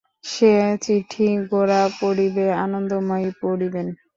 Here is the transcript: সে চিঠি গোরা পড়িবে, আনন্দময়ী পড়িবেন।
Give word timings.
সে 0.25 0.51
চিঠি 0.83 1.27
গোরা 1.51 1.81
পড়িবে, 1.99 2.45
আনন্দময়ী 2.63 3.29
পড়িবেন। 3.41 3.87